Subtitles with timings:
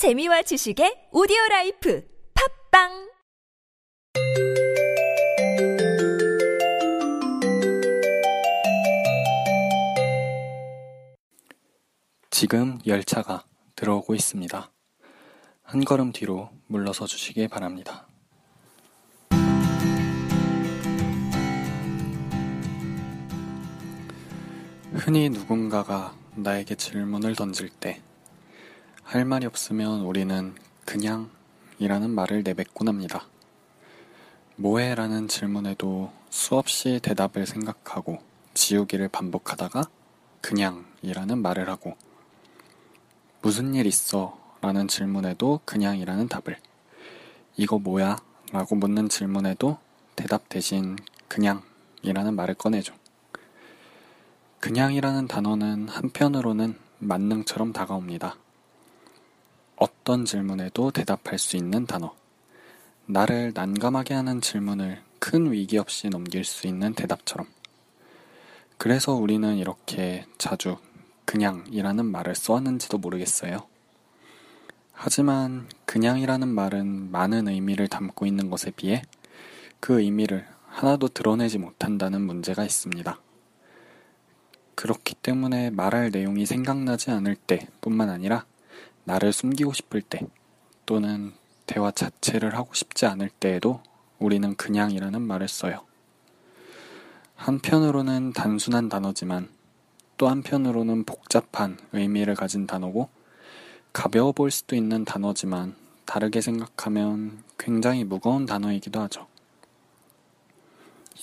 [0.00, 2.02] 재미와 지식의 오디오 라이프
[2.72, 3.10] 팟빵
[12.30, 13.44] 지금 열차가
[13.76, 14.72] 들어오고 있습니다.
[15.64, 18.08] 한 걸음 뒤로 물러서 주시기 바랍니다.
[24.94, 28.00] 흔히 누군가가 나에게 질문을 던질 때,
[29.02, 30.54] 할 말이 없으면 우리는
[30.84, 31.30] 그냥
[31.78, 33.26] 이라는 말을 내뱉곤 합니다.
[34.56, 34.94] 뭐해?
[34.94, 38.18] 라는 질문에도 수없이 대답을 생각하고
[38.54, 39.84] 지우기를 반복하다가
[40.40, 41.96] 그냥 이라는 말을 하고,
[43.42, 44.38] 무슨 일 있어?
[44.60, 46.58] 라는 질문에도 그냥 이라는 답을,
[47.56, 48.18] 이거 뭐야?
[48.52, 49.78] 라고 묻는 질문에도
[50.16, 50.96] 대답 대신
[51.28, 51.62] 그냥
[52.02, 52.94] 이라는 말을 꺼내죠.
[54.60, 58.36] 그냥이라는 단어는 한편으로는 만능처럼 다가옵니다.
[59.80, 62.14] 어떤 질문에도 대답할 수 있는 단어.
[63.06, 67.48] 나를 난감하게 하는 질문을 큰 위기 없이 넘길 수 있는 대답처럼.
[68.76, 70.76] 그래서 우리는 이렇게 자주
[71.24, 73.66] 그냥이라는 말을 써왔는지도 모르겠어요.
[74.92, 79.00] 하지만 그냥이라는 말은 많은 의미를 담고 있는 것에 비해
[79.80, 83.18] 그 의미를 하나도 드러내지 못한다는 문제가 있습니다.
[84.74, 88.44] 그렇기 때문에 말할 내용이 생각나지 않을 때 뿐만 아니라
[89.04, 90.20] 나를 숨기고 싶을 때
[90.86, 91.32] 또는
[91.66, 93.80] 대화 자체를 하고 싶지 않을 때에도
[94.18, 95.84] 우리는 그냥이라는 말을 써요.
[97.36, 99.48] 한편으로는 단순한 단어지만
[100.18, 103.08] 또 한편으로는 복잡한 의미를 가진 단어고
[103.92, 109.26] 가벼워 보일 수도 있는 단어지만 다르게 생각하면 굉장히 무거운 단어이기도 하죠.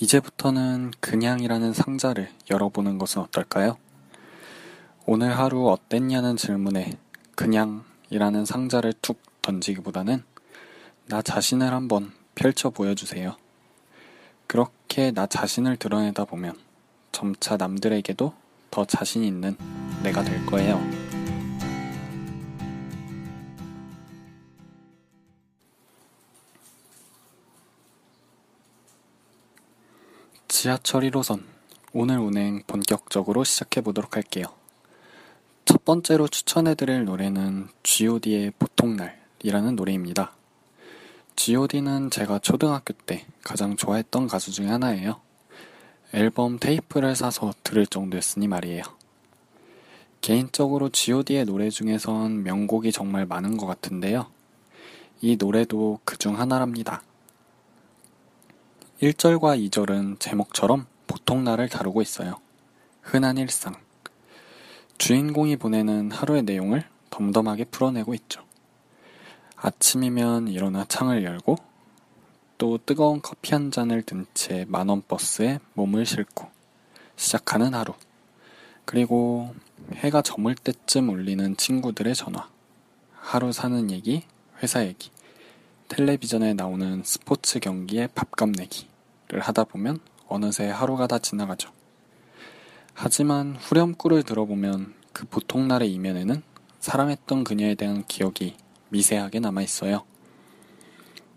[0.00, 3.76] 이제부터는 그냥이라는 상자를 열어보는 것은 어떨까요?
[5.06, 6.98] 오늘 하루 어땠냐는 질문에
[7.38, 10.24] 그냥이라는 상자를 툭 던지기보다는
[11.06, 13.36] 나 자신을 한번 펼쳐 보여주세요.
[14.48, 16.58] 그렇게 나 자신을 드러내다 보면
[17.12, 18.34] 점차 남들에게도
[18.72, 19.56] 더 자신 있는
[20.02, 20.80] 내가 될 거예요.
[30.48, 31.44] 지하철 1호선
[31.92, 34.57] 오늘 운행 본격적으로 시작해 보도록 할게요.
[35.88, 40.32] 첫 번째로 추천해드릴 노래는 G.O.D의 보통날이라는 노래입니다.
[41.34, 45.18] G.O.D는 제가 초등학교 때 가장 좋아했던 가수 중에 하나예요.
[46.12, 48.82] 앨범 테이프를 사서 들을 정도였으니 말이에요.
[50.20, 54.26] 개인적으로 G.O.D의 노래 중에선 명곡이 정말 많은 것 같은데요.
[55.22, 57.02] 이 노래도 그 중 하나랍니다.
[59.00, 62.34] 1절과 2절은 제목처럼 보통날을 다루고 있어요.
[63.00, 63.87] 흔한 일상.
[64.98, 68.44] 주인공이 보내는 하루의 내용을 덤덤하게 풀어내고 있죠.
[69.56, 71.56] 아침이면 일어나 창을 열고
[72.58, 76.48] 또 뜨거운 커피 한 잔을 든 채 만원 버스에 몸을 싣고
[77.16, 77.94] 시작하는 하루.
[78.84, 79.54] 그리고
[79.94, 82.48] 해가 저물 때쯤 울리는 친구들의 전화.
[83.14, 84.24] 하루 사는 얘기,
[84.62, 85.10] 회사 얘기.
[85.88, 91.70] 텔레비전에 나오는 스포츠 경기의 밥값 내기를 하다 보면 어느새 하루가 다 지나가죠.
[93.00, 96.42] 하지만 후렴구를 들어보면 그 보통 날의 이면에는
[96.80, 98.56] 사랑했던 그녀에 대한 기억이
[98.88, 100.04] 미세하게 남아 있어요.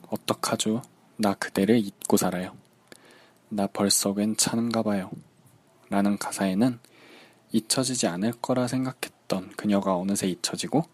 [0.09, 0.81] 어떡하죠?
[1.17, 2.57] 나 그대를 잊고 살아요.
[3.49, 5.11] 나 벌써 괜찮은가 봐요.
[5.91, 6.79] 라는 가사에는
[7.51, 10.85] 잊혀지지 않을 거라 생각했던 그녀가 어느새 잊혀지고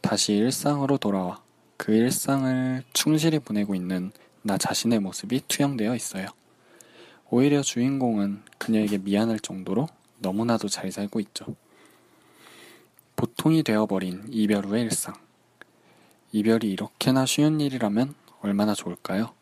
[0.00, 1.40] 다시 일상으로 돌아와
[1.76, 4.10] 그 일상을 충실히 보내고 있는
[4.42, 6.26] 나 자신의 모습이 투영되어 있어요.
[7.30, 9.86] 오히려 주인공은 그녀에게 미안할 정도로
[10.18, 11.56] 너무나도 잘 살고 있죠.
[13.16, 15.14] 보통이 되어버린 이별 후의 일상.
[16.32, 19.32] 이별이 이렇게나 쉬운 일이라면 얼마나 좋을까요?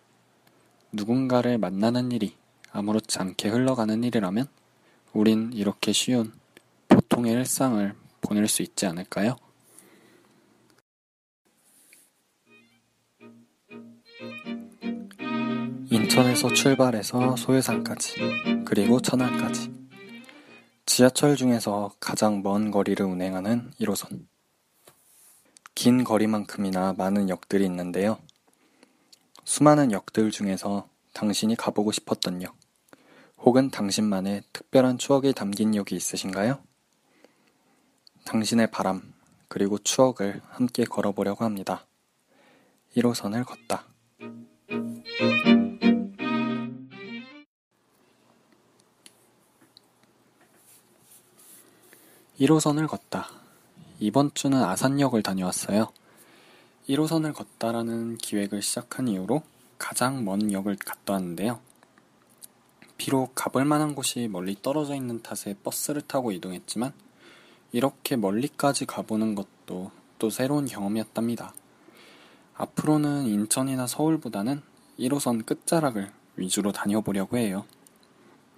[0.92, 2.36] 누군가를 만나는 일이
[2.70, 4.46] 아무렇지 않게 흘러가는 일이라면
[5.12, 6.32] 우린 이렇게 쉬운
[6.88, 9.36] 보통의 일상을 보낼 수 있지 않을까요?
[15.90, 19.83] 인천에서 출발해서 소유산까지, 그리고 천안까지.
[20.86, 24.26] 지하철 중에서 가장 먼 거리를 운행하는 1호선.
[25.74, 28.18] 긴 거리만큼이나 많은 역들이 있는데요.
[29.44, 32.54] 수많은 역들 중에서 당신이 가보고 싶었던 역,
[33.38, 36.62] 혹은 당신만의 특별한 추억이 담긴 역이 있으신가요?
[38.24, 39.14] 당신의 바람,
[39.48, 41.86] 그리고 추억을 함께 걸어보려고 합니다.
[42.96, 43.86] 1호선을 걷다.
[52.40, 53.28] 1호선을 걷다.
[54.00, 55.92] 이번 주는 아산역을 다녀왔어요.
[56.88, 59.42] 1호선을 걷다라는 기획을 시작한 이후로
[59.78, 61.60] 가장 먼 역을 갔다 왔는데요.
[62.96, 66.92] 비록 가볼 만한 곳이 멀리 떨어져 있는 탓에 버스를 타고 이동했지만
[67.70, 71.54] 이렇게 멀리까지 가보는 것도 또 새로운 경험이었답니다.
[72.56, 74.60] 앞으로는 인천이나 서울보다는
[74.98, 77.64] 1호선 끝자락을 위주로 다녀보려고 해요.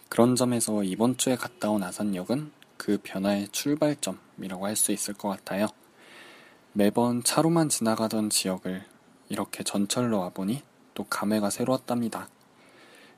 [0.09, 5.67] 그런 점에서 이번 주에 갔다 온 아산역은 그 변화의 출발점이라고 할 수 있을 것 같아요.
[6.73, 8.85] 매번 차로만 지나가던 지역을
[9.29, 10.63] 이렇게 전철로 와보니
[10.95, 12.29] 또 감회가 새로웠답니다.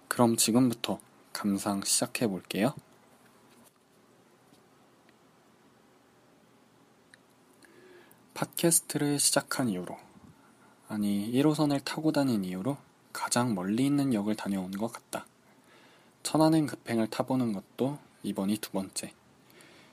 [0.09, 1.01] 그럼 지금부터
[1.33, 2.75] 감상 시작해 볼게요.
[8.35, 9.97] 팟캐스트를 시작한 이후로,
[10.89, 12.77] 아니, 1호선을 타고 다닌 이후로
[13.13, 15.27] 가장 멀리 있는 역을 다녀온 것 같다.
[16.23, 19.13] 천안행 급행을 타보는 것도 이번이 두 번째.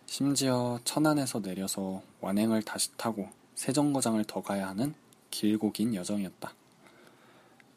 [0.05, 4.93] 심지어 천안에서 내려서 완행을 다시 타고 세정거장을 더 가야 하는
[5.31, 6.53] 길고 긴 여정이었다.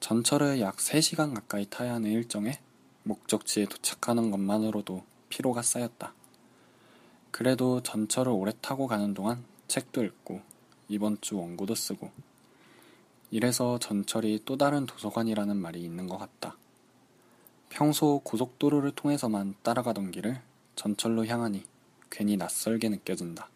[0.01, 2.61] 전철을 약 3시간 가까이 타야 하는 일정에
[3.03, 6.15] 목적지에 도착하는 것만으로도 피로가 쌓였다.
[7.31, 10.41] 그래도 전철을 오래 타고 가는 동안 책도 읽고
[10.89, 12.11] 이번 주 원고도 쓰고
[13.31, 16.57] 이래서 전철이 또 다른 도서관이라는 말이 있는 것 같다.
[17.69, 20.41] 평소 고속도로를 통해서만 따라가던 길을
[20.77, 21.65] 전철로 향하니
[22.11, 23.49] 괜히 낯설게 느껴진다.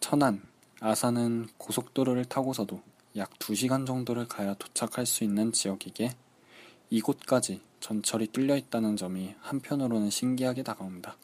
[0.00, 0.42] 천안,
[0.80, 2.80] 아산은 고속도로를 타고서도
[3.16, 6.14] 약 2시간 정도를 가야 도착할 수 있는 지역이기에
[6.90, 11.16] 이곳까지 전철이 뚫려 있다는 점이 한편으로는 신기하게 다가온다.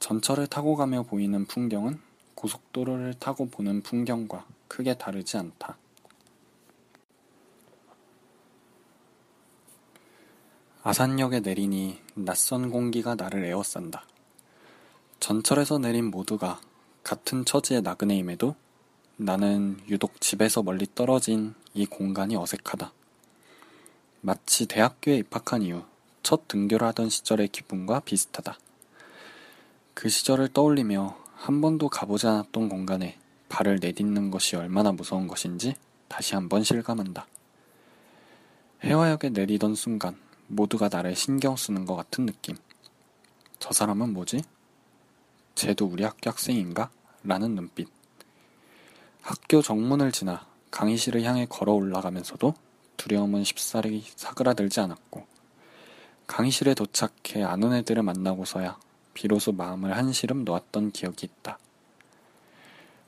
[0.00, 2.00] 전철을 타고 가며 보이는 풍경은
[2.34, 5.78] 고속도로를 타고 보는 풍경과 크게 다르지 않다.
[10.82, 14.06] 아산역에 내리니 낯선 공기가 나를 에워싼다.
[15.24, 16.60] 전철에서 내린 모두가
[17.02, 18.54] 같은 처지의 나그네임에도
[19.16, 22.92] 나는 유독 집에서 멀리 떨어진 이 공간이 어색하다.
[24.20, 25.84] 마치 대학교에 입학한 이후
[26.22, 28.58] 첫 등교를 하던 시절의 기분과 비슷하다.
[29.94, 33.18] 그 시절을 떠올리며 한 번도 가보지 않았던 공간에
[33.48, 35.74] 발을 내딛는 것이 얼마나 무서운 것인지
[36.06, 37.26] 다시 한번 실감한다.
[38.82, 40.18] 해화역에 내리던 순간
[40.48, 42.56] 모두가 나를 신경 쓰는 것 같은 느낌.
[43.58, 44.42] 저 사람은 뭐지?
[45.54, 46.90] 쟤도 우리 학교 학생인가?
[47.22, 47.88] 라는 눈빛.
[49.22, 52.54] 학교 정문을 지나 강의실을 향해 걸어 올라가면서도
[52.96, 55.26] 두려움은 쉽사리 사그라들지 않았고,
[56.26, 58.78] 강의실에 도착해 아는 애들을 만나고서야
[59.14, 61.58] 비로소 마음을 한시름 놓았던 기억이 있다.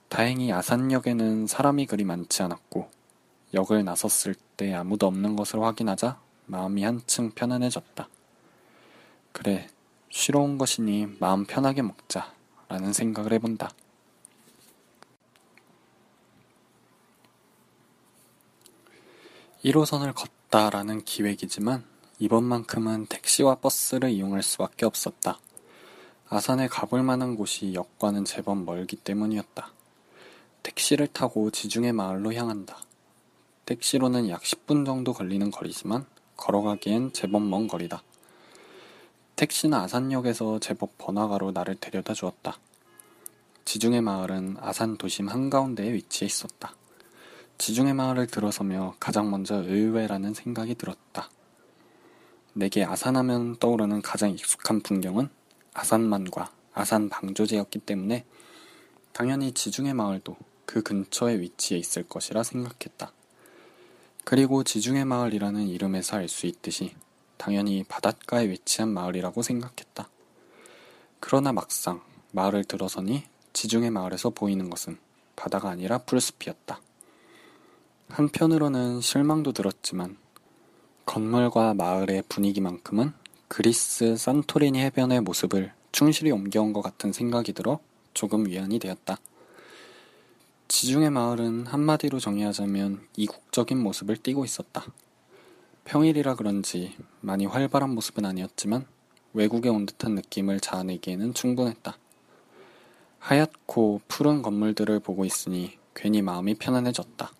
[0.09, 2.89] 다행히 아산역에는 사람이 그리 많지 않았고,
[3.55, 8.09] 역을 나섰을 때 아무도 없는 것을 확인하자 마음이 한층 편안해졌다.
[9.33, 9.69] 그래,
[10.11, 12.36] 쉬러 온 것이니 마음 편하게 먹자.
[12.69, 13.71] 라는 생각을 해본다.
[19.65, 21.85] (1호선을) 걷다라는 기획이지만
[22.19, 25.39] 이번만큼은 택시와 버스를 이용할 수밖에 없었다.
[26.29, 29.73] 아산에 가볼 만한 곳이 역과는 제법 멀기 때문이었다.
[30.63, 32.81] 택시를 타고 지중해 마을로 향한다.
[33.67, 38.03] 택시로는 약 10분 정도 걸리는 거리지만 걸어가기엔 제법 먼 거리다.
[39.37, 42.59] 택시는 아산역에서 제법 번화가로 나를 데려다 주었다.
[43.67, 46.75] 지중해 마을은 아산 도심 한가운데에 위치해 있었다.
[47.59, 51.29] 지중해 마을을 들어서며 가장 먼저 의외라는 생각이 들었다.
[52.55, 55.29] 내게 아산하면 떠오르는 가장 익숙한 풍경은
[55.75, 58.25] 아산만과 아산 방조제였기 때문에
[59.13, 63.13] 당연히 지중해 마을도 그 근처에 위치해 있을 것이라 생각했다.
[64.25, 66.95] 그리고 지중해 마을이라는 이름에서 알 수 있듯이
[67.37, 70.09] 당연히 바닷가에 위치한 마을이라고 생각했다.
[71.21, 72.01] 그러나 막상
[72.33, 74.99] 마을을 들어서니 지중해 마을에서 보이는 것은
[75.35, 76.81] 바다가 아니라 풀숲이었다.
[78.09, 80.17] 한편으로는 실망도 들었지만
[81.05, 83.13] 건물과 마을의 분위기만큼은
[83.49, 87.79] 그리스 산토리니 해변의 모습을 충실히 옮겨온 것 같은 생각이 들어
[88.13, 89.19] 조금 위안이 되었다.
[90.69, 94.85] 지중해 마을은 한마디로 정의하자면 이국적인 모습을 띠고 있었다.
[95.87, 98.87] 평일이라 그런지 많이 활발한 모습은 아니었지만
[99.33, 101.97] 외국에 온 듯한 느낌을 자아내기에는 충분했다.
[103.21, 107.31] 하얗고 푸른 건물들을 보고 있으니 괜히 마음이 편안해졌다.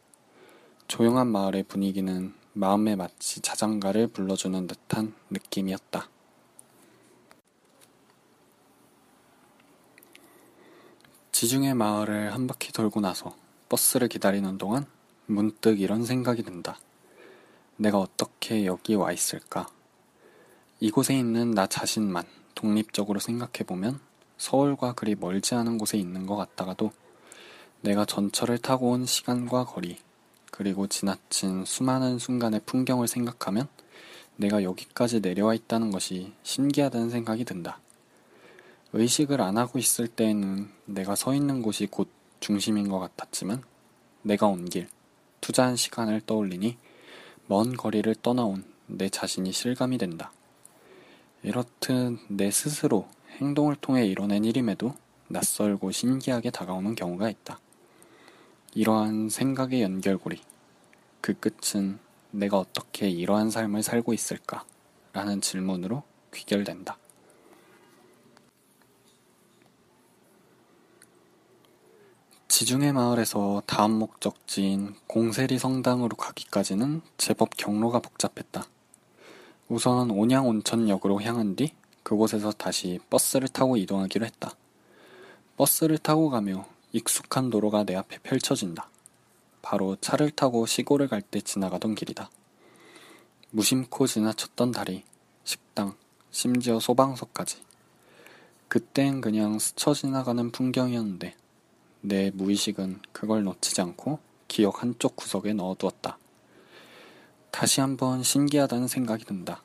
[0.87, 6.09] 조용한 마을의 분위기는 마음에 마치 자장가를 불러주는 듯한 느낌이었다.
[11.33, 13.35] 지중해 마을을 한 바퀴 돌고 나서
[13.69, 14.87] 버스를 기다리는 동안
[15.27, 16.79] 문득 이런 생각이 든다.
[17.77, 19.67] 내가 어떻게 여기 와 있을까?
[20.81, 24.01] 이곳에 있는 나 자신만 독립적으로 생각해보면
[24.39, 26.91] 서울과 그리 멀지 않은 곳에 있는 것 같다가도
[27.83, 29.99] 내가 전철을 타고 온 시간과 거리,
[30.51, 33.69] 그리고 지나친 수많은 순간의 풍경을 생각하면
[34.37, 37.81] 내가 여기까지 내려와 있다는 것이 신기하다는 생각이 든다.
[38.93, 42.09] 의식을 안 하고 있을 때에는 내가 서 있는 곳이 곧
[42.41, 43.63] 중심인 것 같았지만
[44.23, 44.89] 내가 온 길,
[45.41, 46.79] 투자한 시간을 떠올리니
[47.49, 50.33] 먼 거리를 떠나온 내 자신이 실감이 된다.
[51.45, 54.95] 이렇듯 내 스스로 행동을 통해 이뤄낸 일임에도
[55.29, 57.61] 낯설고 신기하게 다가오는 경우가 있다.
[58.75, 60.41] 이러한 생각의 연결고리,
[61.21, 61.99] 그 끝은
[62.33, 64.65] 내가 어떻게 이러한 삶을 살고 있을까?
[65.13, 66.03] 라는 질문으로
[66.35, 66.99] 귀결된다.
[72.59, 78.65] 지중해 마을에서 다음 목적지인 공세리 성당으로 가기까지는 제법 경로가 복잡했다.
[79.69, 84.53] 우선 온양 온천역으로 향한 뒤 그곳에서 다시 버스를 타고 이동하기로 했다.
[85.59, 88.89] 버스를 타고 가며 익숙한 도로가 내 앞에 펼쳐진다.
[89.61, 92.31] 바로 차를 타고 시골을 갈 때 지나가던 길이다.
[93.51, 95.05] 무심코 지나쳤던 다리,
[95.45, 95.95] 식당,
[96.31, 97.59] 심지어 소방서까지.
[98.69, 101.37] 그땐 그냥 스쳐 지나가는 풍경이었는데
[102.07, 106.19] 내 무의식은 그걸 놓치지 않고 기억 한쪽 구석에 넣어두었다.
[107.51, 109.65] 다시 한번 신기하다는 생각이 든다.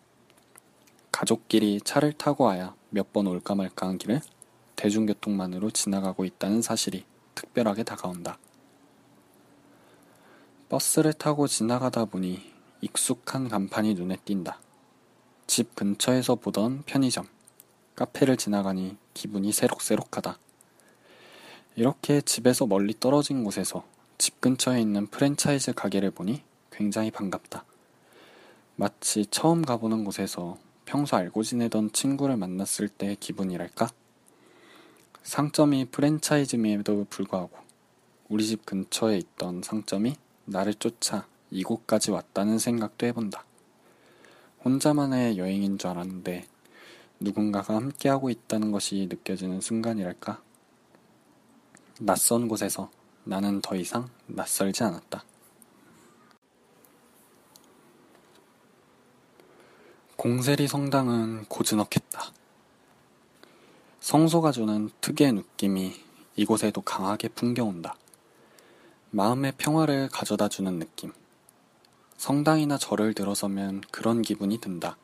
[1.12, 4.22] 가족끼리 차를 타고 와야 몇 번 올까 말까 한 길을
[4.76, 7.06] 대중교통만으로 지나가고 있다는 사실이
[7.36, 8.40] 특별하게 다가온다.
[10.68, 12.42] 버스를 타고 지나가다 보니
[12.82, 14.60] 익숙한 간판이 눈에 띈다.
[15.46, 17.28] 집 근처에서 보던 편의점,
[17.96, 20.40] 카페를 지나가니 기분이 새록새록하다.
[21.76, 23.86] 이렇게 집에서 멀리 떨어진 곳에서
[24.18, 27.64] 집 근처에 있는 프랜차이즈 가게를 보니 굉장히 반갑다.
[28.76, 33.90] 마치 처음 가보는 곳에서 평소 알고 지내던 친구를 만났을 때의 기분이랄까?
[35.24, 37.58] 상점이 프랜차이즈임에도 불구하고
[38.28, 43.46] 우리 집 근처에 있던 상점이 나를 쫓아 이곳까지 왔다는 생각도 해본다.
[44.66, 46.46] 혼자만의 여행인 줄 알았는데
[47.20, 50.42] 누군가가 함께하고 있다는 것이 느껴지는 순간이랄까?
[52.04, 52.90] 낯선 곳에서
[53.26, 55.24] 나는 더 이상 낯설지 않았다.
[60.16, 62.34] 공세리 성당은 고즈넉했다.
[64.00, 65.94] 성소가 주는 특유의 느낌이
[66.36, 67.96] 이곳에도 강하게 풍겨온다.
[69.12, 71.14] 마음의 평화를 가져다 주는 느낌.
[72.18, 74.98] 성당이나 절을 들어서면 그런 기분이 든다.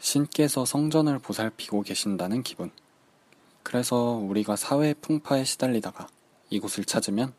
[0.00, 2.70] 신께서 성전을 보살피고 계신다는 기분.
[3.68, 6.06] 그래서 우리가 사회의 풍파에 시달리다가
[6.48, 7.34] 이곳을 찾으면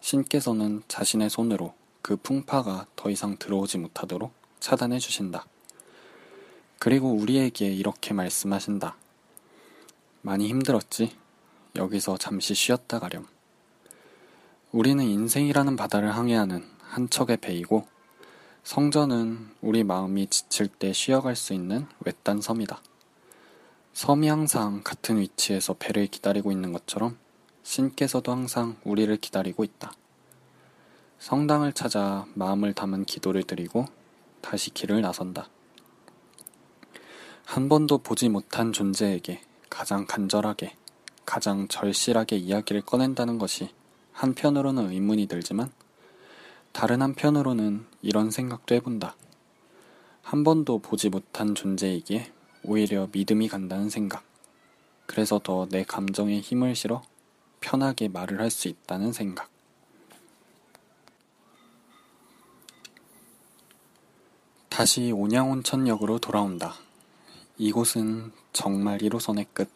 [0.00, 5.46] 신께서는 자신의 손으로 그 풍파가 더 이상 들어오지 못하도록 차단해 주신다.
[6.80, 8.96] 그리고 우리에게 이렇게 말씀하신다.
[10.22, 11.16] 많이 힘들었지?
[11.76, 13.28] 여기서 잠시 쉬었다 가렴.
[14.72, 17.86] 우리는 인생이라는 바다를 항해하는 한 척의 배이고
[18.64, 22.82] 성전은 우리 마음이 지칠 때 쉬어갈 수 있는 외딴 섬이다.
[24.00, 27.18] 섬이 항상 같은 위치에서 배를 기다리고 있는 것처럼
[27.62, 29.92] 신께서도 항상 우리를 기다리고 있다.
[31.18, 33.84] 성당을 찾아 마음을 담은 기도를 드리고
[34.40, 35.50] 다시 길을 나선다.
[37.44, 40.74] 한 번도 보지 못한 존재에게 가장 간절하게,
[41.26, 43.68] 가장 절실하게 이야기를 꺼낸다는 것이
[44.12, 45.70] 한편으로는 의문이 들지만
[46.72, 49.14] 다른 한편으로는 이런 생각도 해본다.
[50.22, 52.39] 한 번도 보지 못한 존재이기에
[52.70, 54.22] 오히려 믿음이 간다는 생각.
[55.06, 57.02] 그래서 더 내 감정에 힘을 실어
[57.60, 59.50] 편하게 말을 할 수 있다는 생각.
[64.68, 66.74] 다시 온양온천역으로 돌아온다.
[67.58, 69.68] 이곳은 정말 1호선의 끝.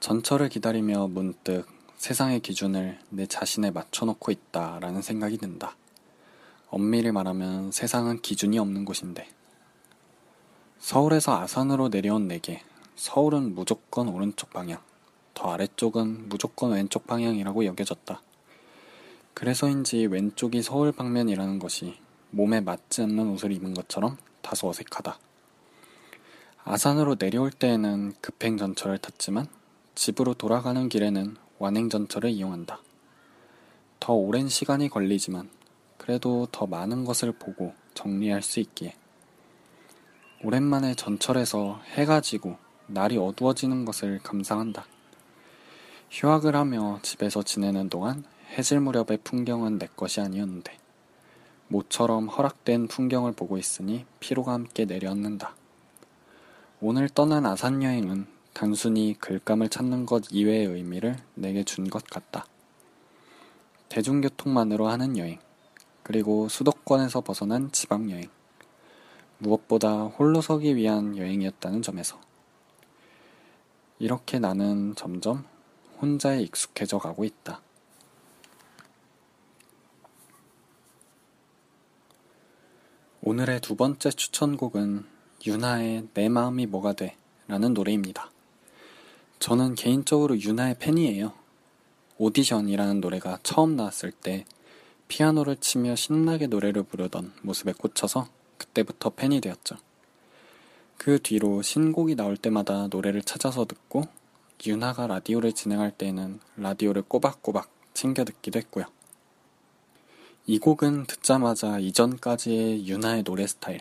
[0.00, 1.66] 전철을 기다리며 문득
[1.98, 5.76] 세상의 기준을 내 자신에 맞춰놓고 있다라는 생각이 든다.
[6.70, 9.28] 엄밀히 말하면 세상은 기준이 없는 곳인데.
[10.84, 12.60] 서울에서 아산으로 내려온 내게
[12.94, 14.82] 서울은 무조건 오른쪽 방향,
[15.32, 18.20] 더 아래쪽은 무조건 왼쪽 방향이라고 여겨졌다.
[19.32, 21.96] 그래서인지 왼쪽이 서울 방면이라는 것이
[22.32, 25.18] 몸에 맞지 않는 옷을 입은 것처럼 다소 어색하다.
[26.64, 29.46] 아산으로 내려올 때에는 급행 전철을 탔지만
[29.94, 32.78] 집으로 돌아가는 길에는 완행 전철을 이용한다.
[34.00, 35.48] 더 오랜 시간이 걸리지만
[35.96, 38.94] 그래도 더 많은 것을 보고 정리할 수 있기에
[40.44, 44.84] 오랜만에 전철에서 해가 지고 날이 어두워지는 것을 감상한다.
[46.10, 50.76] 휴학을 하며 집에서 지내는 동안 해질 무렵의 풍경은 내 것이 아니었는데
[51.68, 55.54] 모처럼 허락된 풍경을 보고 있으니 피로가 함께 내려앉는다.
[56.82, 62.44] 오늘 떠난 아산 여행은 단순히 글감을 찾는 것 이외의 의미를 내게 준 것 같다.
[63.88, 65.38] 대중교통만으로 하는 여행,
[66.02, 68.28] 그리고 수도권에서 벗어난 지방여행.
[69.44, 72.18] 무엇보다 홀로 서기 위한 여행이었다는 점에서.
[73.98, 75.44] 이렇게 나는 점점
[76.00, 77.60] 혼자에 익숙해져 가고 있다.
[83.22, 85.06] 오늘의 두 번째 추천곡은
[85.46, 88.30] 유나의 내 마음이 뭐가 돼 라는 노래입니다.
[89.38, 91.32] 저는 개인적으로 유나의 팬이에요.
[92.18, 94.44] 오디션이라는 노래가 처음 나왔을 때
[95.08, 99.76] 피아노를 치며 신나게 노래를 부르던 모습에 꽂혀서 그때부터 팬이 되었죠.
[100.96, 104.04] 그 뒤로 신곡이 나올 때마다 노래를 찾아서 듣고
[104.66, 108.86] 유나가 라디오를 진행할 때에는 라디오를 꼬박꼬박 챙겨 듣기도 했고요.
[110.46, 113.80] 이 곡은 듣자마자 이전까지의 유나의 노래 스타일,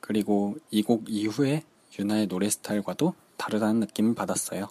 [0.00, 1.62] 그리고 이 곡 이후의
[1.98, 4.68] 유나의 노래 스타일과도 다르다는 느낌을 받았어요.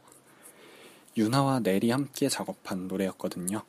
[1.17, 3.61] 유나와 넬이 함께 작업한 노래였거든요.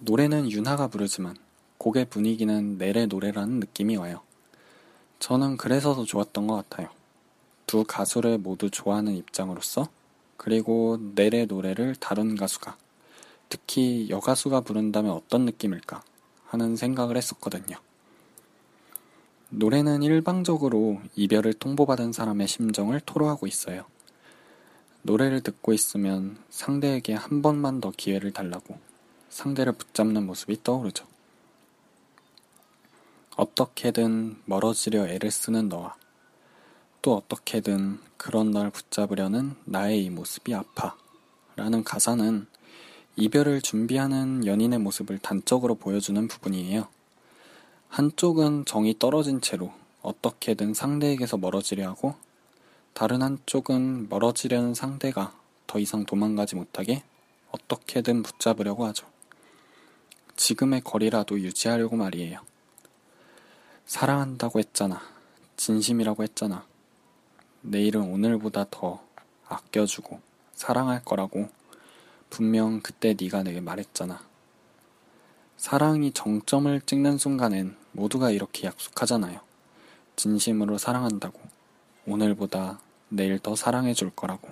[0.00, 1.36] 노래는 유나가 부르지만
[1.78, 4.22] 곡의 분위기는 넬의 노래라는 느낌이 와요.
[5.18, 6.88] 저는 그래서 더 좋았던 것 같아요.
[7.66, 9.88] 두 가수를 모두 좋아하는 입장으로서,
[10.36, 12.76] 그리고 넬의 노래를 다른 가수가,
[13.48, 16.02] 특히 여가수가 부른다면 어떤 느낌일까?
[16.46, 17.76] 하는 생각을 했었거든요.
[19.50, 23.84] 노래는 일방적으로 이별을 통보받은 사람의 심정을 토로하고 있어요.
[25.02, 28.78] 노래를 듣고 있으면 상대에게 한 번만 더 기회를 달라고
[29.30, 31.06] 상대를 붙잡는 모습이 떠오르죠.
[33.38, 35.94] 어떻게든 멀어지려 애를 쓰는 너와
[37.02, 40.96] 또 어떻게든 그런 널 붙잡으려는 나의 이 모습이 아파
[41.54, 42.48] 라는 가사는
[43.14, 46.88] 이별을 준비하는 연인의 모습을 단적으로 보여주는 부분이에요.
[47.86, 52.16] 한쪽은 정이 떨어진 채로 어떻게든 상대에게서 멀어지려 하고
[52.92, 55.32] 다른 한쪽은 멀어지려는 상대가
[55.68, 57.04] 더 이상 도망가지 못하게
[57.52, 59.06] 어떻게든 붙잡으려고 하죠.
[60.34, 62.40] 지금의 거리라도 유지하려고 말이에요.
[63.88, 65.00] 사랑한다고 했잖아.
[65.56, 66.66] 진심이라고 했잖아.
[67.62, 69.02] 내일은 오늘보다 더
[69.48, 70.20] 아껴주고
[70.52, 71.48] 사랑할 거라고
[72.28, 74.20] 분명 그때 네가 내게 말했잖아.
[75.56, 79.40] 사랑이 정점을 찍는 순간엔 모두가 이렇게 약속하잖아요.
[80.16, 81.40] 진심으로 사랑한다고.
[82.06, 84.50] 오늘보다 내일 더 사랑해 줄 거라고.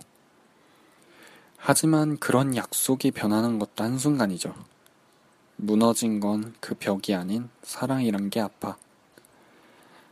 [1.59, 4.55] 하지만 그런 약속이 변하는 것도 한순간이죠.
[5.57, 8.79] 무너진 건 그 벽이 아닌 사랑이란 게 아파.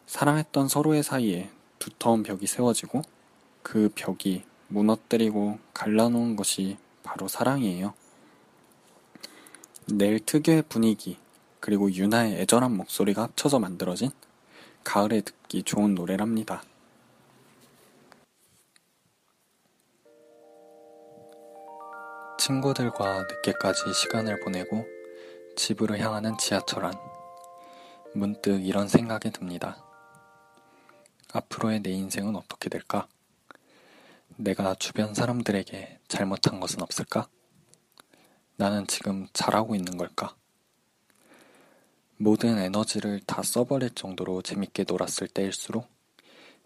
[0.06, 3.02] 사랑했던 서로의 사이에 두터운 벽이 세워지고
[3.62, 7.94] 그 벽이 무너뜨리고 갈라놓은 것이 바로 사랑이에요.
[9.86, 11.18] 내일 특유의 분위기,
[11.60, 14.10] 그리고 유나의 애절한 목소리가 합쳐져 만들어진
[14.82, 16.62] 가을에 듣기 좋은 노래랍니다.
[22.38, 24.86] 친구들과 늦게까지 시간을 보내고
[25.56, 26.92] 집으로 향하는 지하철 안.
[28.14, 29.83] 문득 이런 생각이 듭니다.
[31.34, 33.08] 앞으로의 내 인생은 어떻게 될까?
[34.36, 37.28] 내가 주변 사람들에게 잘못한 것은 없을까?
[38.54, 40.36] 나는 지금 잘하고 있는 걸까?
[42.18, 45.88] 모든 에너지를 다 써버릴 정도로 재밌게 놀았을 때일수록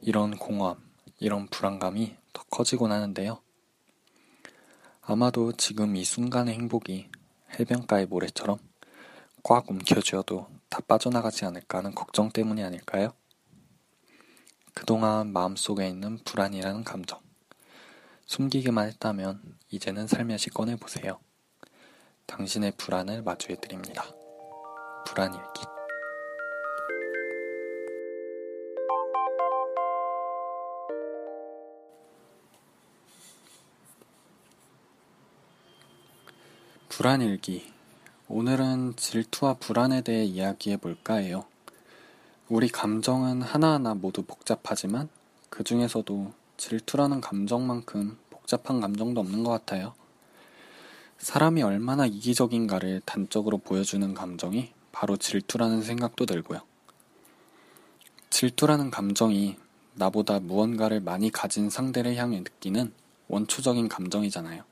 [0.02, 0.76] 이런 공허함,
[1.18, 3.40] 이런 불안감이 더 커지곤 하는데요.
[5.00, 7.08] 아마도 지금 이 순간의 행복이
[7.58, 8.58] 해변가의 모래처럼
[9.42, 13.14] 꽉 움켜쥐어도 다 빠져나가지 않을까 하는 걱정 때문이 아닐까요?
[14.78, 17.18] 그동안 마음속에 있는 불안이라는 감정.
[18.26, 21.18] 숨기기만 했다면 이제는 살며시 꺼내보세요.
[22.26, 24.04] 당신의 불안을 마주해드립니다.
[25.04, 25.62] 불안일기.
[36.88, 37.72] 불안일기.
[38.28, 41.46] 오늘은 질투와 불안에 대해 이야기해 볼까 해요.
[42.50, 45.10] 우리 감정은 하나하나 모두 복잡하지만
[45.50, 49.92] 그 중에서도 질투라는 감정만큼 복잡한 감정도 없는 것 같아요.
[51.18, 56.60] 사람이 얼마나 이기적인가를 단적으로 보여주는 감정이 바로 질투라는 생각도 들고요.
[58.30, 59.58] 질투라는 감정이
[59.94, 62.94] 나보다 무언가를 많이 가진 상대를 향해 느끼는
[63.28, 64.64] 원초적인 감정이잖아요.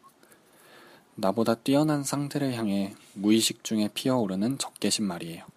[1.14, 5.55] 나보다 뛰어난 상대를 향해 무의식 중에 피어오르는 적개심 말이에요.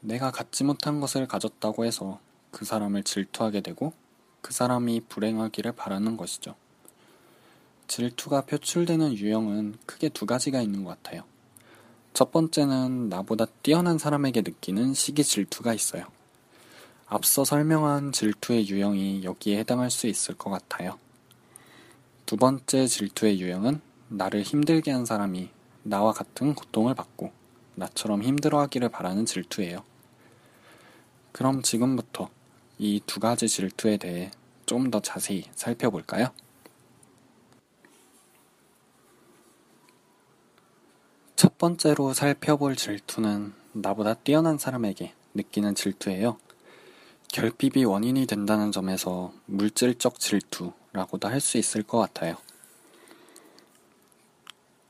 [0.00, 2.18] 내가 갖지 못한 것을 가졌다고 해서
[2.50, 3.92] 그 사람을 질투하게 되고
[4.40, 6.54] 그 사람이 불행하기를 바라는 것이죠.
[7.86, 11.24] 질투가 표출되는 유형은 크게 두 가지가 있는 것 같아요.
[12.14, 16.04] 첫 번째는 나보다 뛰어난 사람에게 느끼는 시기 질투가 있어요.
[17.06, 20.98] 앞서 설명한 질투의 유형이 여기에 해당할 수 있을 것 같아요.
[22.26, 25.50] 두 번째 질투의 유형은 나를 힘들게 한 사람이
[25.82, 27.32] 나와 같은 고통을 받고
[27.74, 29.89] 나처럼 힘들어하기를 바라는 질투예요.
[31.32, 32.30] 그럼 지금부터
[32.78, 34.30] 이 두 가지 질투에 대해
[34.66, 36.28] 좀 더 자세히 살펴볼까요?
[41.36, 46.38] 첫 번째로 살펴볼 질투는 나보다 뛰어난 사람에게 느끼는 질투예요.
[47.32, 52.36] 결핍이 원인이 된다는 점에서 물질적 질투라고도 할 수 있을 것 같아요.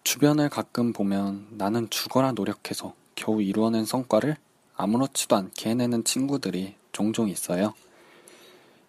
[0.05, 4.37] 주변을 가끔 보면 나는 죽어라 노력해서 겨우 이루어낸 성과를
[4.80, 7.74] 아무렇지도 않게 해내는 친구들이 종종 있어요.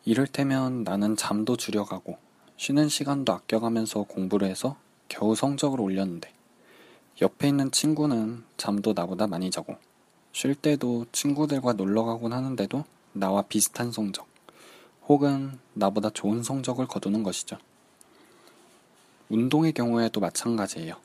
[0.06, 2.17] 이를테면 나는 잠도 줄여가고
[2.56, 4.77] 쉬는 시간도 아껴가면서 공부를 해서
[5.10, 6.32] 겨우 성적을 올렸는데
[7.21, 9.75] 옆에 있는 친구는 잠도 나보다 많이 자고
[10.32, 14.27] 쉴 때도 친구들과 놀러 가곤 하는데도 나와 비슷한 성적
[15.10, 17.58] 혹은 나보다 좋은 성적을 거두는 것이죠.
[19.27, 20.95] 운동의 경우에도 마찬가지예요.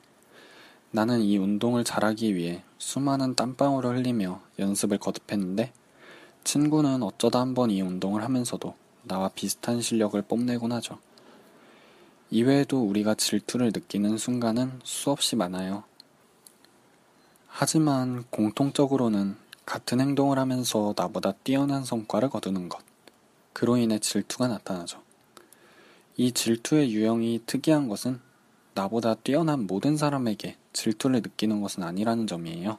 [0.97, 5.71] 나는 이 운동을 잘하기 위해 수많은 땀방울을 흘리며 연습을 거듭했는데
[6.43, 10.97] 친구는 어쩌다 한번 이 운동을 하면서도 나와 비슷한 실력을 뽐내곤 하죠.
[12.31, 15.83] 이외에도 우리가 질투를 느끼는 순간은 수없이 많아요.
[17.45, 19.35] 하지만 공통적으로는
[19.67, 22.81] 같은 행동을 하면서 나보다 뛰어난 성과를 거두는 것.
[23.53, 25.03] 그로 인해 질투가 나타나죠.
[26.15, 28.19] 이 질투의 유형이 특이한 것은
[28.77, 32.77] 나보다 뛰어난 모든 사람에게 질투를 느끼는 것은 아니라는 점이에요.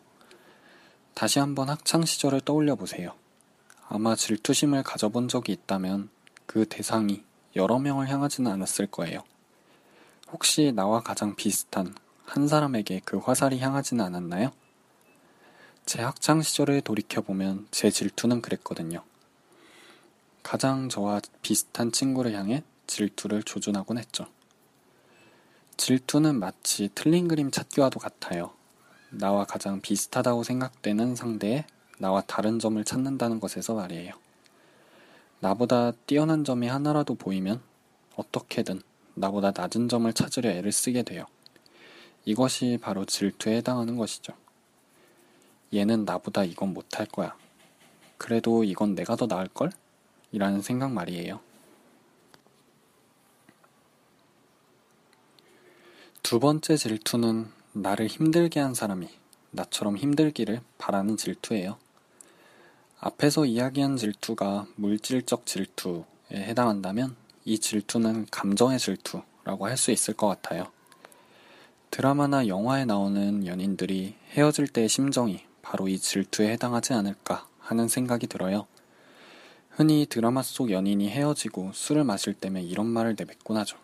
[1.15, 3.15] 다시 한번 학창 시절을 떠올려 보세요.
[3.89, 6.09] 아마 질투심을 가져본 적이 있다면
[6.47, 7.25] 그 대상이
[7.57, 9.25] 여러 명을 향하지는 않았을 거예요.
[10.31, 11.93] 혹시 나와 가장 비슷한
[12.25, 14.53] 한 사람에게 그 화살이 향하지는 않았나요?
[15.85, 19.03] 제 학창 시절을 돌이켜보면 제 질투는 그랬거든요.
[20.45, 24.29] 가장 저와 비슷한 친구를 향해 질투를 조준하곤 했죠.
[25.79, 28.51] 질투는 마치 틀린 그림 찾기와도 같아요.
[29.11, 31.65] 나와 가장 비슷하다고 생각되는 상대에
[31.99, 34.13] 나와 다른 점을 찾는다는 것에서 말이에요.
[35.41, 37.63] 나보다 뛰어난 점이 하나라도 보이면
[38.17, 38.83] 어떻게든
[39.15, 41.25] 나보다 낮은 점을 찾으려 애를 쓰게 돼요.
[42.25, 44.35] 이것이 바로 질투에 해당하는 것이죠.
[45.73, 47.37] 얘는 나보다 이건 못할 거야.
[48.19, 49.71] 그래도 이건 내가 더 나을걸?
[50.33, 51.41] 이라는 생각 말이에요.
[56.29, 59.09] 두 번째 질투는 나를 힘들게 한 사람이
[59.51, 61.79] 나처럼 힘들기를 바라는 질투예요.
[63.01, 70.67] 앞에서 이야기한 질투가 물질적 질투에 해당한다면 이 질투는 감정의 질투라고 할 수 있을 것 같아요.
[71.91, 78.67] 드라마나 영화에 나오는 연인들이 헤어질 때의 심정이 바로 이 질투에 해당하지 않을까 하는 생각이 들어요.
[79.71, 83.79] 흔히 드라마 속 연인이 헤어지고 술을 마실 때면 이런 말을 내뱉곤 하죠.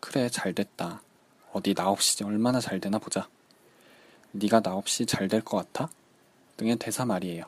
[0.00, 1.00] 그래, 잘 됐다.
[1.52, 3.28] 어디 나 없이 얼마나 잘 되나 보자.
[4.32, 5.90] 네가 나 없이 잘 될 것 같아?
[6.56, 7.44] 등의 대사 말이에요.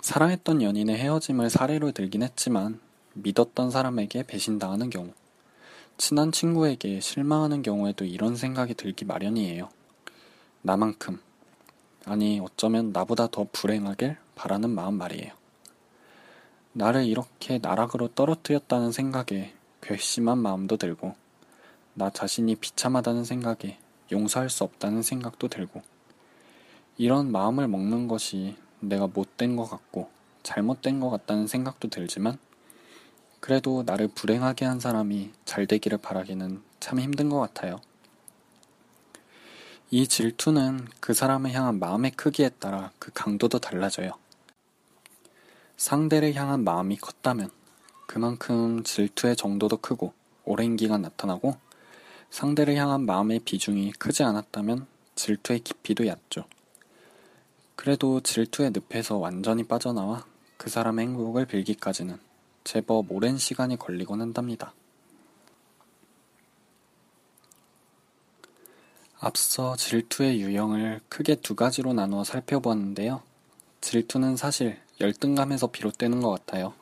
[0.00, 2.80] 사랑했던 연인의 헤어짐을 사례로 들긴 했지만
[3.14, 5.12] 믿었던 사람에게 배신당하는 경우,
[5.96, 9.68] 친한 친구에게 실망하는 경우에도 이런 생각이 들기 마련이에요.
[10.62, 11.20] 나만큼,
[12.04, 15.32] 아니 어쩌면 나보다 더 불행하길 바라는 마음 말이에요.
[16.72, 21.14] 나를 이렇게 나락으로 떨어뜨렸다는 생각에 괘씸한 마음도 들고,
[21.94, 23.78] 나 자신이 비참하다는 생각에
[24.12, 25.82] 용서할 수 없다는 생각도 들고,
[26.96, 30.10] 이런 마음을 먹는 것이 내가 못된 것 같고
[30.42, 32.38] 잘못된 것 같다는 생각도 들지만,
[33.40, 37.80] 그래도 나를 불행하게 한 사람이 잘 되기를 바라기는 참 힘든 것 같아요.
[39.90, 44.12] 이 질투는 그 사람을 향한 마음의 크기에 따라 그 강도도 달라져요.
[45.76, 47.50] 상대를 향한 마음이 컸다면
[48.06, 50.12] 그만큼 질투의 정도도 크고
[50.44, 51.56] 오랜 기간 나타나고
[52.34, 56.46] 상대를 향한 마음의 비중이 크지 않았다면 질투의 깊이도 얕죠.
[57.76, 62.18] 그래도 질투의 늪에서 완전히 빠져나와 그 사람의 행복을 빌기까지는
[62.64, 64.74] 제법 오랜 시간이 걸리곤 한답니다.
[69.20, 73.22] 앞서 질투의 유형을 크게 두 가지로 나누어 살펴보았는데요.
[73.80, 76.74] 질투는 사실 열등감에서 비롯되는 것 같아요.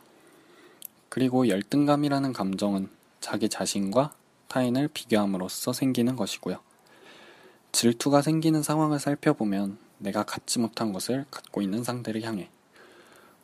[1.10, 2.88] 그리고 열등감이라는 감정은
[3.20, 4.14] 자기 자신과
[4.52, 6.58] 타인을 비교함으로써 생기는 것이고요.
[7.72, 12.50] 질투가 생기는 상황을 살펴보면 내가 갖지 못한 것을 갖고 있는 상대를 향해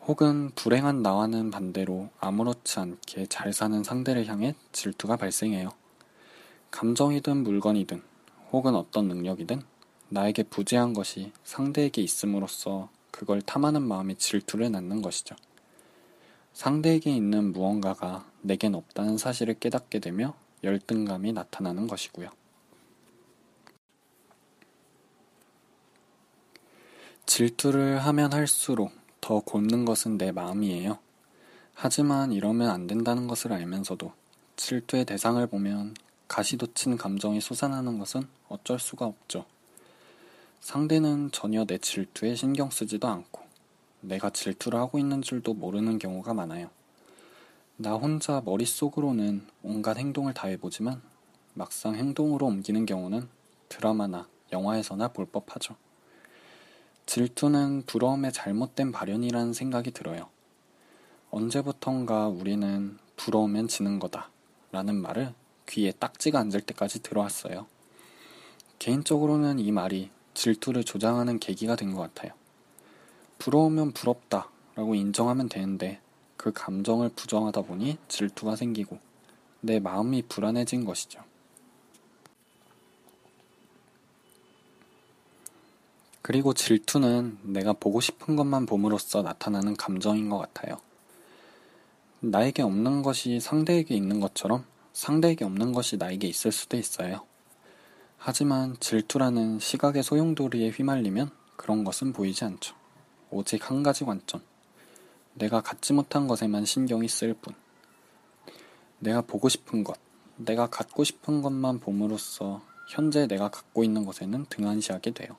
[0.06, 5.70] 혹은 불행한 나와는 반대로 아무렇지 않게 잘 사는 상대를 향해 질투가 발생해요.
[6.72, 8.02] 감정이든 물건이든
[8.52, 9.62] 혹은 어떤 능력이든
[10.10, 15.36] 나에게 부재한 것이 상대에게 있음으로써 그걸 탐하는 마음이 질투를 낳는 것이죠.
[16.52, 22.30] 상대에게 있는 무언가가 내겐 없다는 사실을 깨닫게 되며 열등감이 나타나는 것이고요.
[27.26, 28.90] 질투를 하면 할수록
[29.20, 30.98] 더 곪는 것은 내 마음이에요.
[31.74, 34.12] 하지만 이러면 안 된다는 것을 알면서도
[34.56, 35.94] 질투의 대상을 보면
[36.26, 39.44] 가시돋친 감정이 솟아나는 것은 어쩔 수가 없죠.
[40.60, 43.42] 상대는 전혀 내 질투에 신경 쓰지도 않고
[44.00, 46.70] 내가 질투를 하고 있는 줄도 모르는 경우가 많아요.
[47.80, 51.00] 나 혼자 머릿속으로는 온갖 행동을 다 해보지만
[51.54, 53.28] 막상 행동으로 옮기는 경우는
[53.68, 55.76] 드라마나 영화에서나 볼 법하죠.
[57.06, 60.28] 질투는 부러움의 잘못된 발현이라는 생각이 들어요.
[61.30, 64.28] 언제부턴가 우리는 부러우면 지는 거다
[64.72, 65.32] 라는 말을
[65.68, 67.66] 귀에 딱지가 앉을 때까지 들어왔어요.
[68.80, 72.32] 개인적으로는 이 말이 질투를 조장하는 계기가 된 것 같아요.
[73.38, 76.00] 부러우면 부럽다 라고 인정하면 되는데
[76.38, 78.98] 그 감정을 부정하다 보니 질투가 생기고
[79.61, 81.20] 내 마음이 불안해진 것이죠.
[86.22, 90.79] 그리고 질투는 내가 보고 싶은 것만 봄으로써 나타나는 감정인 것 같아요.
[92.20, 97.24] 나에게 없는 것이 상대에게 있는 것처럼 상대에게 없는 것이 나에게 있을 수도 있어요.
[98.16, 102.77] 하지만 질투라는 시각의 소용돌이에 휘말리면 그런 것은 보이지 않죠.
[103.31, 104.40] 오직 한 가지 관점.
[105.38, 107.55] 내가 갖지 못한 것에만 신경이 쓸 뿐.
[108.98, 109.96] 내가 보고 싶은 것,
[110.37, 115.37] 내가 갖고 싶은 것만 봄으로써 현재 내가 갖고 있는 것에는 등한시하게 돼요.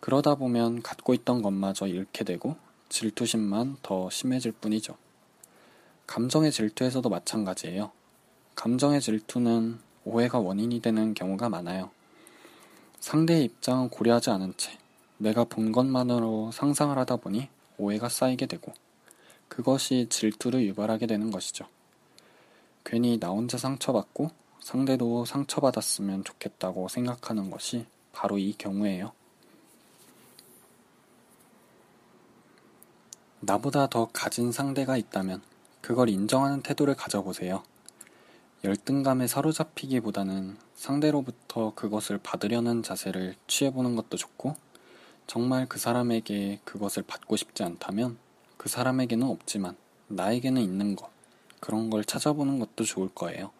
[0.00, 2.56] 그러다 보면 갖고 있던 것마저 잃게 되고
[2.88, 4.96] 질투심만 더 심해질 뿐이죠.
[6.06, 7.92] 감정의 질투에서도 마찬가지예요.
[8.54, 11.90] 감정의 질투는 오해가 원인이 되는 경우가 많아요.
[13.00, 14.78] 상대의 입장은 고려하지 않은 채
[15.18, 17.48] 내가 본 것만으로 상상을 하다 보니
[17.82, 18.72] 오해가 쌓이게 되고
[19.48, 21.66] 그것이 질투를 유발하게 되는 것이죠.
[22.84, 29.12] 괜히 나 혼자 상처받고 상대도 상처받았으면 좋겠다고 생각하는 것이 바로 이 경우예요.
[33.40, 35.42] 나보다 더 가진 상대가 있다면
[35.80, 37.64] 그걸 인정하는 태도를 가져보세요.
[38.62, 44.54] 열등감에 사로잡히기보다는 상대로부터 그것을 받으려는 자세를 취해보는 것도 좋고,
[45.26, 48.18] 정말 그 사람에게 그것을 받고 싶지 않다면
[48.56, 49.76] 그 사람에게는 없지만
[50.08, 51.10] 나에게는 있는 것,
[51.60, 53.50] 그런 걸 찾아보는 것도 좋을 거예요.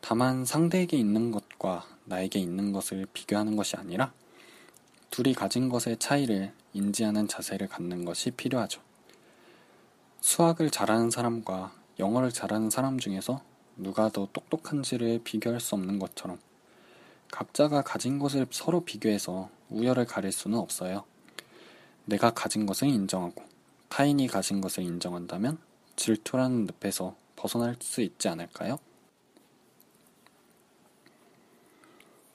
[0.00, 4.12] 다만 상대에게 있는 것과 나에게 있는 것을 비교하는 것이 아니라
[5.10, 8.80] 둘이 가진 것의 차이를 인지하는 자세를 갖는 것이 필요하죠.
[10.20, 13.42] 수학을 잘하는 사람과 영어를 잘하는 사람 중에서
[13.76, 16.38] 누가 더 똑똑한지를 비교할 수 없는 것처럼
[17.30, 21.04] 각자가 가진 것을 서로 비교해서 우열을 가릴 수는 없어요.
[22.04, 23.44] 내가 가진 것을 인정하고
[23.88, 25.58] 타인이 가진 것을 인정한다면
[25.96, 28.78] 질투라는 늪에서 벗어날 수 있지 않을까요?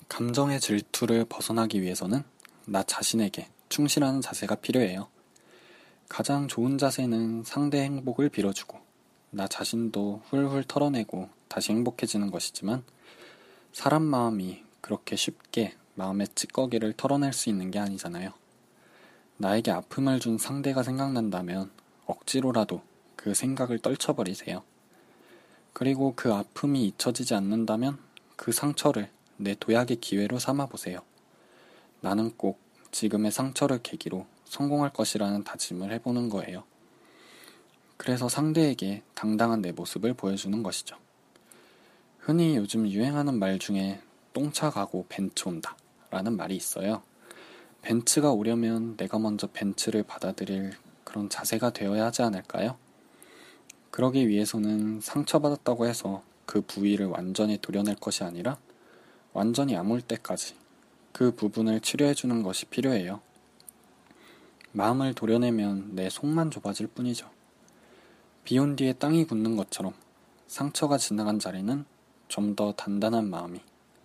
[0.10, 2.24] 감정의 질투를 벗어나기 위해서는
[2.66, 5.08] 나 자신에게 충실하는 자세가 필요해요.
[6.08, 8.80] 가장 좋은 자세는 상대 행복을 빌어주고
[9.32, 12.84] 나 자신도 훌훌 털어내고 다시 행복해지는 것이지만
[13.72, 18.34] 사람 마음이 그렇게 쉽게 마음의 찌꺼기를 털어낼 수 있는 게 아니잖아요.
[19.38, 21.72] 나에게 아픔을 준 상대가 생각난다면
[22.06, 22.82] 억지로라도
[23.16, 24.62] 그 생각을 떨쳐버리세요.
[25.72, 27.98] 그리고 그 아픔이 잊혀지지 않는다면
[28.36, 31.00] 그 상처를 내 도약의 기회로 삼아보세요.
[32.02, 32.60] 나는 꼭
[32.92, 36.66] 지금의 상처를 계기로 성공할 것이라는 다짐을 해보는 거예요.
[37.96, 40.98] 그래서 상대에게 당당한 내 모습을 보여주는 것이죠.
[42.20, 44.02] 흔히 요즘 유행하는 말 중에
[44.34, 45.76] 똥차 가고 벤츠 온다
[46.10, 47.04] 라는 말이 있어요.
[47.82, 52.78] 벤츠가 오려면 내가 먼저 벤츠를 받아들일 그런 자세가 되어야 하지 않을까요?
[53.92, 58.58] 그러기 위해서는 상처받았다고 해서 그 부위를 완전히 도려낼 것이 아니라
[59.34, 60.56] 완전히 아물 때까지
[61.12, 63.22] 그 부분을 치료해주는 것이 필요해요.
[64.72, 67.30] 마음을 도려내면 내 속만 좁아질 뿐이죠.
[68.44, 69.94] 비 온 뒤에 땅이 굳는 것처럼
[70.48, 71.86] 상처가 지나간 자리는
[72.28, 73.62] 좀 더 단단한 마음이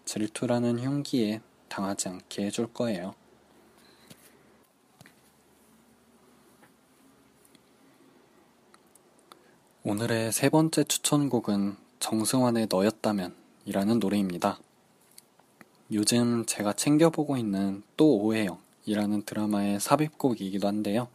[0.09, 3.15] 질투라는 흉기에 당하지 않게 해줄 거예요.
[9.85, 13.35] 오늘의 세 번째 추천곡은 정승환의 너였다면
[13.67, 14.59] 이라는 노래입니다.
[15.93, 21.09] 요즘 제가 챙겨보고 있는 또 오해영 이라는 드라마의 삽입곡이기도 한데요.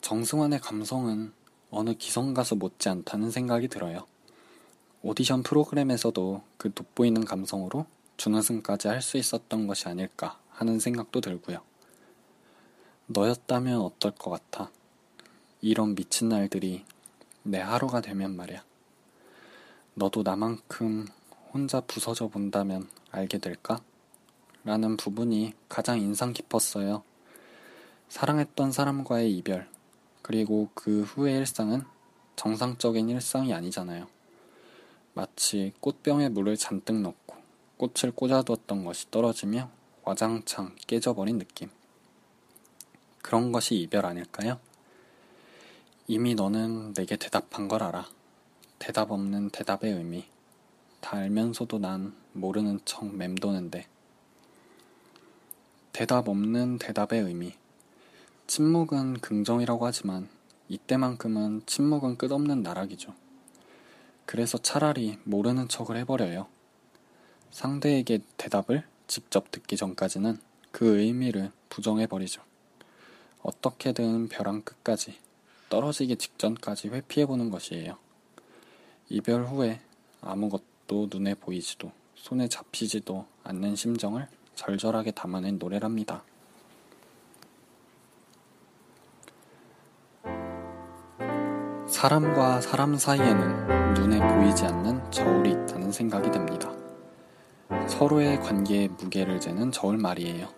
[0.00, 1.32] 정승환의 감성은
[1.70, 4.04] 어느 기성가수 못지않다는 생각이 들어요.
[5.02, 7.86] 오디션 프로그램에서도 그 돋보이는 감성으로
[8.16, 11.60] 준우승까지 할 수 있었던 것이 아닐까 하는 생각도 들고요.
[13.06, 14.70] 너였다면 어떨 것 같아?
[15.60, 16.84] 이런 미친 날들이
[17.42, 18.62] 내 하루가 되면 말이야.
[19.94, 21.08] 너도 나만큼
[21.52, 23.80] 혼자 부서져 본다면 알게 될까?
[24.64, 27.02] 라는 부분이 가장 인상 깊었어요.
[28.08, 29.68] 사랑했던 사람과의 이별,
[30.22, 31.82] 그리고 그 후의 일상은
[32.36, 34.06] 정상적인 일상이 아니잖아요.
[35.14, 37.36] 마치 꽃병에 물을 잔뜩 넣고
[37.76, 39.70] 꽃을 꽂아두었던 것이 떨어지며
[40.04, 41.68] 와장창 깨져버린 느낌.
[43.20, 44.58] 그런 것이 이별 아닐까요?
[46.06, 48.08] 이미 너는 내게 대답한 걸 알아.
[48.78, 50.24] 대답 없는 대답의 의미.
[51.00, 53.86] 다 알면서도 난 모르는 척 맴도는데.
[55.92, 57.54] 대답 없는 대답의 의미.
[58.46, 60.28] 침묵은 긍정이라고 하지만
[60.68, 63.14] 이때만큼은 침묵은 끝없는 나락이죠.
[64.26, 66.46] 그래서 차라리 모르는 척을 해버려요.
[67.50, 70.38] 상대에게 대답을 직접 듣기 전까지는
[70.70, 72.42] 그 의미를 부정해버리죠.
[73.42, 75.18] 어떻게든 벼랑 끝까지
[75.68, 77.98] 떨어지기 직전까지 회피해보는 것이에요.
[79.08, 79.80] 이별 후에
[80.20, 86.24] 아무것도 눈에 보이지도 손에 잡히지도 않는 심정을 절절하게 담아낸 노래랍니다.
[91.86, 96.72] 사람과 사람 사이에는 눈에 보이지 않는 저울이 있다는 생각이 듭니다.
[97.86, 100.48] 서로의 관계에 무게를 재는 저울 말이에요.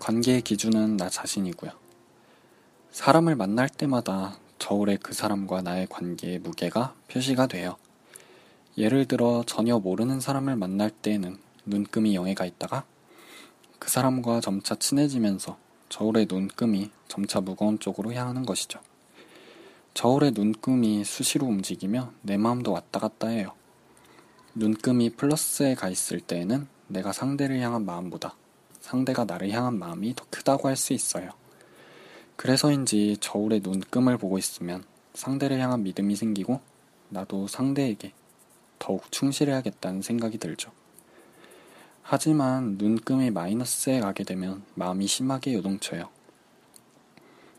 [0.00, 1.70] 관계의 기준은 나 자신이고요.
[2.90, 7.76] 사람을 만날 때마다 저울에 그 사람과 나의 관계의 무게가 표시가 돼요.
[8.76, 12.84] 예를 들어 전혀 모르는 사람을 만날 때에는 눈금이 영해가 있다가
[13.78, 15.56] 그 사람과 점차 친해지면서
[15.90, 18.80] 저울의 눈금이 점차 무거운 쪽으로 향하는 것이죠.
[19.98, 23.50] 저울의 눈금이 수시로 움직이며 내 마음도 왔다 갔다 해요.
[24.54, 28.36] 눈금이 플러스에 가 있을 때에는 내가 상대를 향한 마음보다
[28.80, 31.30] 상대가 나를 향한 마음이 더 크다고 할 수 있어요.
[32.36, 34.84] 그래서인지 저울의 눈금을 보고 있으면
[35.14, 36.60] 상대를 향한 믿음이 생기고
[37.08, 38.12] 나도 상대에게
[38.78, 40.70] 더욱 충실해야겠다는 생각이 들죠.
[42.02, 46.08] 하지만 눈금이 마이너스에 가게 되면 마음이 심하게 요동쳐요.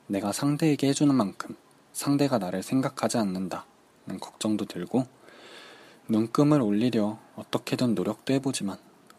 [0.08, 1.58] 내가 상대에게 해주는 만큼
[1.94, 5.06] 상대가 나를 생각하지 않는다는 걱정도 들고
[6.08, 8.78] 눈금을 올리려 어떻게든 노력도 해보지만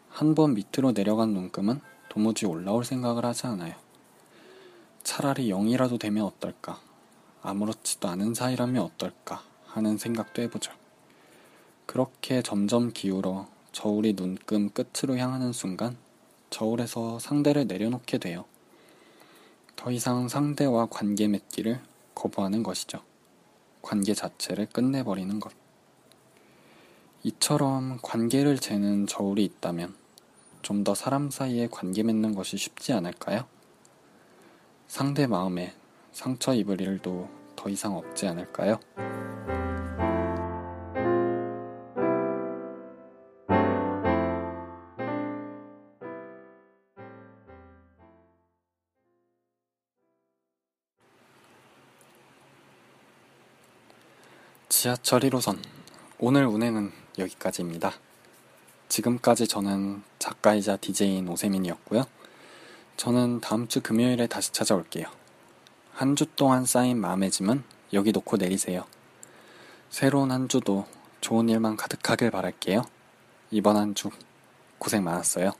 [0.09, 1.79] 한 번 밑으로 내려간 눈금은
[2.09, 3.73] 도무지 올라올 생각을 하지 않아요.
[5.03, 6.79] 차라리 0이라도 되면 어떨까?
[7.41, 9.43] 아무렇지도 않은 사이라면 어떨까?
[9.65, 10.73] 하는 생각도 해보죠.
[11.85, 15.97] 그렇게 점점 기울어 저울이 눈금 끝으로 향하는 순간
[16.49, 18.43] 저울에서 상대를 내려놓게 돼요.
[19.77, 21.81] 더 이상 상대와 관계 맺기를
[22.21, 23.01] 거부하는 것이죠.
[23.81, 25.51] 관계 자체를 끝내버리는 것.
[27.23, 29.95] 이처럼 관계를 재는 저울이 있다면
[30.61, 33.45] 좀 더 사람 사이에 관계 맺는 것이 쉽지 않을까요?
[34.87, 35.73] 상대 마음에
[36.11, 38.79] 상처 입을 일도 더 이상 없지 않을까요?
[54.81, 55.59] 지하철 1호선
[56.17, 57.93] 오늘 운행은 여기까지입니다.
[58.89, 62.03] 지금까지 저는 작가이자 DJ인 오세민이었고요.
[62.97, 65.05] 저는 다음 주 금요일에 다시 찾아올게요.
[65.93, 67.63] 한 주 동안 쌓인 마음의 짐은
[67.93, 68.87] 여기 놓고 내리세요.
[69.91, 70.87] 새로운 한 주도
[71.21, 72.81] 좋은 일만 가득하길 바랄게요.
[73.51, 74.09] 이번 한 주
[74.79, 75.51] 고생 많았어요.